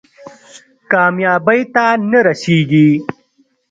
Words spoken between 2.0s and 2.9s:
نه رسېږي.